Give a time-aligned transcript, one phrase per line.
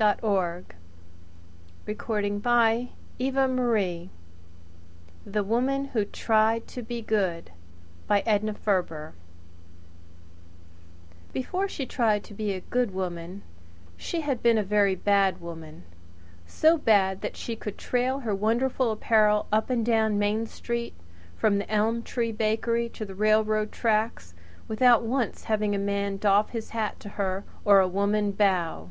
[0.00, 0.30] And you'll
[1.84, 1.96] feel
[2.40, 2.90] better." VI
[5.32, 7.50] THE WOMAN WHO TRIED TO BE GOOD
[11.32, 13.42] Before she tried to be a good woman
[13.96, 15.82] she had been a very bad woman
[16.46, 20.94] so bad that she could trail her wonderful apparel up and down Main Street,
[21.36, 24.32] from the Elm Tree Bakery to the railroad tracks,
[24.68, 28.86] without once having a man doff his hat to her or a woman bow.